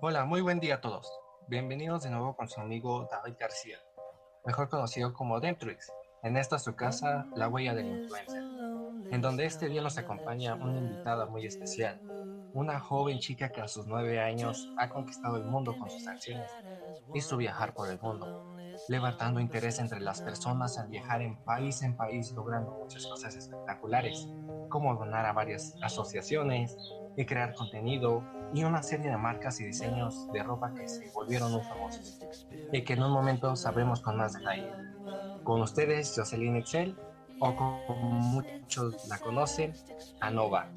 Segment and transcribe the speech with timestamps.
[0.00, 1.10] Hola, muy buen día a todos.
[1.48, 3.78] Bienvenidos de nuevo con su amigo David García,
[4.44, 5.92] mejor conocido como Dentrix.
[6.22, 8.42] En esta su casa, La Huella del Influencer,
[9.10, 12.00] en donde este día nos acompaña una invitada muy especial,
[12.52, 16.50] una joven chica que a sus nueve años ha conquistado el mundo con sus acciones
[17.14, 18.51] y su viajar por el mundo,
[18.88, 24.28] levantando interés entre las personas al viajar en país en país, logrando muchas cosas espectaculares,
[24.68, 26.76] como donar a varias asociaciones
[27.16, 28.22] y crear contenido
[28.54, 32.20] y una serie de marcas y diseños de ropa que se volvieron muy famosos
[32.72, 34.70] y que en un momento sabremos con más detalle.
[35.44, 36.96] Con ustedes, Jocelyn Excel,
[37.40, 39.74] o como muchos la conocen,
[40.20, 40.68] Anova.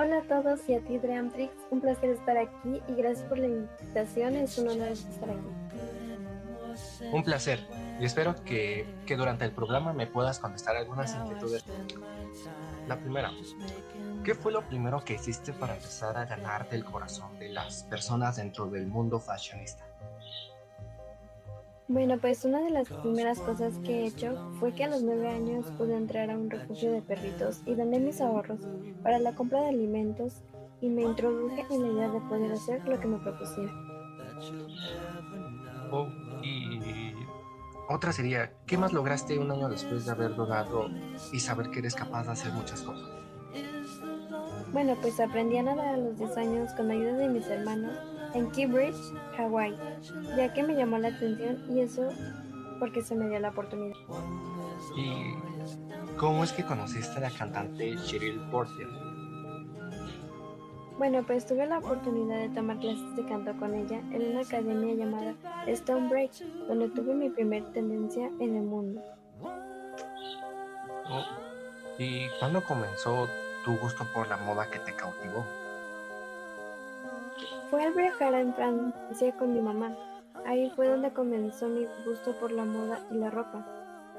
[0.00, 1.52] Hola a todos y a ti, Dreamtrix.
[1.72, 4.36] Un placer estar aquí y gracias por la invitación.
[4.36, 7.10] Es un honor estar aquí.
[7.12, 7.66] Un placer.
[7.98, 11.64] Y espero que, que durante el programa me puedas contestar algunas inquietudes.
[12.86, 13.32] La primera,
[14.22, 18.36] ¿qué fue lo primero que hiciste para empezar a ganarte el corazón de las personas
[18.36, 19.87] dentro del mundo fashionista?
[21.88, 25.26] Bueno, pues una de las primeras cosas que he hecho fue que a los nueve
[25.26, 28.60] años pude entrar a un refugio de perritos y doné mis ahorros
[29.02, 30.42] para la compra de alimentos
[30.82, 33.72] y me introduje en la idea de poder hacer lo que me propusiera.
[35.90, 36.06] Oh,
[36.42, 37.14] y
[37.88, 40.90] otra sería, ¿qué más lograste un año después de haber donado
[41.32, 43.08] y saber que eres capaz de hacer muchas cosas?
[44.74, 47.96] Bueno, pues aprendí a nadar a los 10 años con ayuda de mis hermanos
[48.34, 49.76] en Keybridge, Hawái,
[50.36, 52.08] ya que me llamó la atención y eso
[52.78, 53.96] porque se me dio la oportunidad.
[54.96, 55.34] ¿Y
[56.16, 58.88] cómo es que conociste a la cantante Cheryl Portier?
[60.98, 64.94] Bueno, pues tuve la oportunidad de tomar clases de canto con ella en una academia
[64.94, 65.34] llamada
[65.68, 66.32] Stone Break,
[66.66, 69.00] donde tuve mi primer tendencia en el mundo.
[71.10, 71.24] Oh,
[71.98, 73.28] ¿Y cuándo comenzó
[73.64, 75.46] tu gusto por la moda que te cautivó?
[77.70, 79.94] Fue al viajar en Francia con mi mamá.
[80.46, 83.66] Ahí fue donde comenzó mi gusto por la moda y la ropa,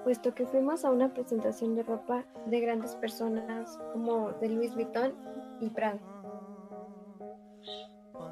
[0.04, 5.16] puesto que fuimos a una presentación de ropa de grandes personas como de Louis Vuitton
[5.62, 6.00] y Prada.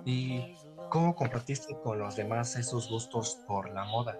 [0.05, 0.55] ¿Y
[0.89, 4.19] cómo compartiste con los demás esos gustos por la moda?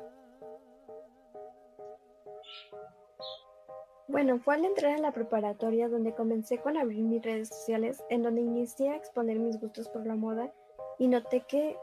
[4.08, 8.24] Bueno, fue al entrar a la preparatoria donde comencé con abrir mis redes sociales, en
[8.24, 10.52] donde inicié a exponer mis gustos por la moda
[11.00, 11.78] y noté que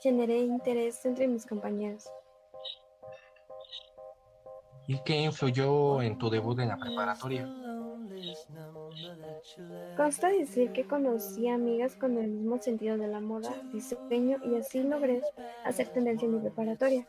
[0.00, 2.10] generé interés entre mis compañeros.
[4.86, 7.46] ¿Y qué influyó en tu debut en la preparatoria?
[9.96, 14.82] Consta decir que conocí amigas con el mismo sentido de la moda, diseño y así
[14.82, 15.22] logré
[15.64, 17.06] hacer tendencia en mi preparatoria.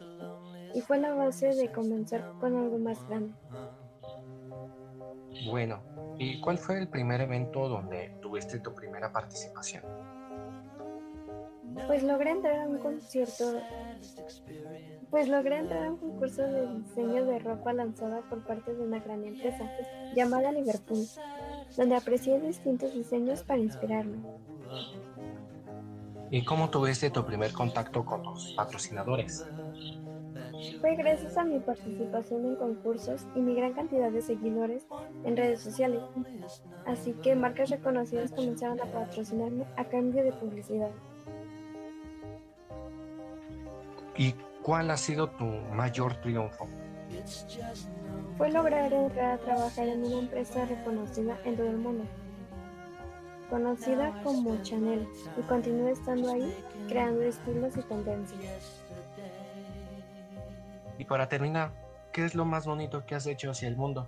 [0.74, 3.34] Y fue la base de comenzar con algo más grande.
[5.50, 5.82] Bueno,
[6.18, 9.84] ¿y cuál fue el primer evento donde tuviste tu primera participación?
[11.88, 13.62] Pues logré entrar a un concierto,
[15.10, 19.00] pues logré entrar a un concurso de diseño de ropa lanzada por parte de una
[19.00, 19.70] gran empresa
[20.16, 21.06] llamada Liverpool,
[21.78, 24.18] donde aprecié distintos diseños para inspirarme.
[26.32, 29.46] ¿Y cómo tuviste tu primer contacto con tus patrocinadores?
[30.82, 34.86] Fue gracias a mi participación en concursos y mi gran cantidad de seguidores
[35.24, 36.02] en redes sociales.
[36.86, 40.92] Así que marcas reconocidas comenzaron a patrocinarme a cambio de publicidad.
[44.20, 46.68] ¿Y cuál ha sido tu mayor triunfo?
[48.38, 52.04] Fue lograr entrar a trabajar en una empresa reconocida en todo el mundo,
[53.50, 55.08] conocida como Chanel,
[55.38, 56.54] y continúo estando ahí
[56.90, 58.84] creando estilos y tendencias.
[60.98, 61.72] Y para terminar,
[62.12, 64.06] ¿qué es lo más bonito que has hecho hacia el mundo?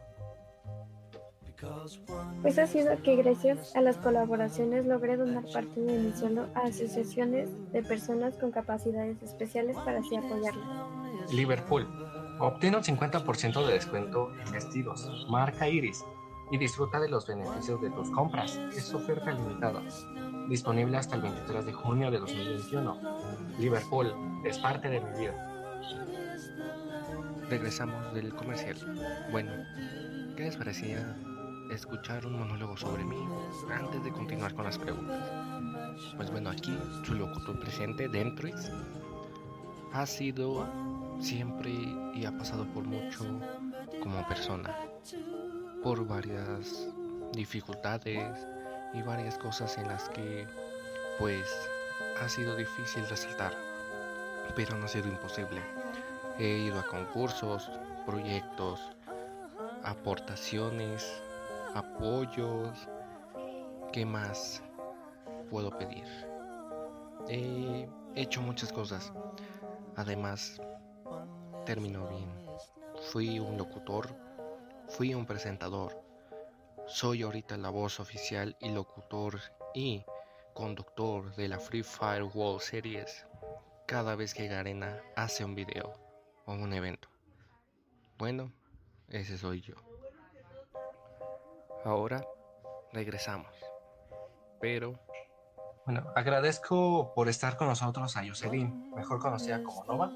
[2.41, 6.61] Pues ha sido que gracias a las colaboraciones logré donar parte de mi sueldo a
[6.61, 11.33] asociaciones de personas con capacidades especiales para así apoyarlas.
[11.33, 11.87] Liverpool.
[12.39, 16.03] Obtiene un 50% de descuento en vestidos, marca Iris,
[16.51, 18.59] y disfruta de los beneficios de tus compras.
[18.75, 19.81] Es oferta limitada.
[20.49, 22.97] Disponible hasta el 23 de junio de 2021.
[23.57, 24.13] Liverpool
[24.43, 25.47] es parte de mi vida.
[27.49, 28.75] Regresamos del comercial.
[29.31, 29.51] Bueno,
[30.35, 31.15] ¿qué les parecía
[31.71, 33.17] escuchar un monólogo sobre mí
[33.73, 35.23] antes de continuar con las preguntas.
[36.15, 38.71] Pues bueno, aquí su locutor presente, Dentrix,
[39.93, 40.67] ha sido
[41.19, 41.71] siempre
[42.13, 43.25] y ha pasado por mucho
[44.01, 44.75] como persona,
[45.83, 46.87] por varias
[47.33, 48.47] dificultades
[48.93, 50.47] y varias cosas en las que
[51.19, 51.45] pues
[52.21, 53.53] ha sido difícil resaltar,
[54.55, 55.61] pero no ha sido imposible.
[56.37, 57.69] He ido a concursos,
[58.05, 58.79] proyectos,
[59.83, 61.21] aportaciones,
[61.75, 62.87] apoyos.
[63.91, 64.63] ¿Qué más
[65.49, 66.05] puedo pedir?
[67.27, 69.11] He hecho muchas cosas.
[69.95, 70.61] Además,
[71.65, 72.29] terminó bien.
[73.11, 74.15] Fui un locutor,
[74.87, 76.01] fui un presentador.
[76.87, 79.39] Soy ahorita la voz oficial y locutor
[79.73, 80.03] y
[80.53, 83.25] conductor de la Free Fire World Series
[83.87, 85.93] cada vez que Garena hace un video
[86.45, 87.09] o un evento.
[88.17, 88.51] Bueno,
[89.09, 89.75] ese soy yo.
[91.83, 92.23] Ahora
[92.91, 93.51] regresamos.
[94.59, 94.99] Pero...
[95.85, 100.11] Bueno, agradezco por estar con nosotros a Jocelyn, mejor conocida como Nova,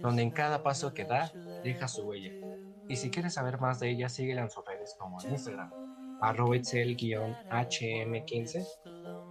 [0.00, 1.32] donde en cada paso que da
[1.64, 2.30] deja su huella.
[2.88, 5.72] Y si quieres saber más de ella, síguela en sus redes como en Instagram,
[6.20, 8.66] arroba hm15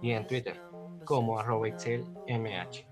[0.02, 0.60] y en Twitter
[1.04, 2.91] como arroba mh.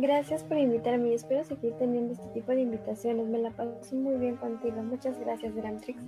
[0.00, 3.26] Gracias por invitarme y espero seguir teniendo este tipo de invitaciones.
[3.26, 4.80] Me la paso muy bien contigo.
[4.80, 6.00] Muchas gracias, Grantrix.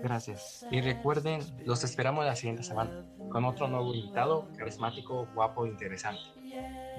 [0.00, 0.64] Gracias.
[0.70, 6.22] Y recuerden, los esperamos la siguiente semana con otro nuevo invitado, carismático, guapo, interesante.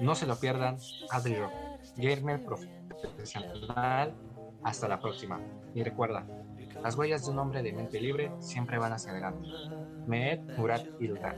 [0.02, 0.76] No se lo pierdan,
[1.10, 1.52] Adri Rock,
[1.96, 4.14] gamer profesional.
[4.62, 5.40] Hasta la próxima.
[5.74, 6.26] Y recuerda,
[6.82, 9.48] las huellas de un hombre de mente libre siempre van hacia adelante.
[10.06, 11.36] Meet Murat Ilgan.